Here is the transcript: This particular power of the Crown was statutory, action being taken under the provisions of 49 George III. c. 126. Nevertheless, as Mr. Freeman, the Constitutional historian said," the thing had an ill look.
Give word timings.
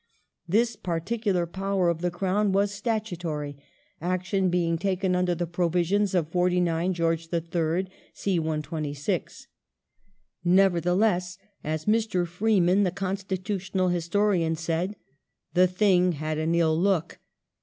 This 0.49 0.75
particular 0.75 1.45
power 1.45 1.87
of 1.87 2.01
the 2.01 2.09
Crown 2.09 2.51
was 2.51 2.73
statutory, 2.73 3.55
action 4.01 4.49
being 4.49 4.79
taken 4.79 5.15
under 5.15 5.35
the 5.35 5.45
provisions 5.45 6.15
of 6.15 6.31
49 6.31 6.95
George 6.95 7.29
III. 7.31 7.85
c. 8.11 8.39
126. 8.39 9.45
Nevertheless, 10.43 11.37
as 11.63 11.85
Mr. 11.85 12.25
Freeman, 12.25 12.81
the 12.81 12.89
Constitutional 12.89 13.89
historian 13.89 14.55
said," 14.55 14.95
the 15.53 15.67
thing 15.67 16.13
had 16.13 16.39
an 16.39 16.55
ill 16.55 16.75
look. 16.75 17.19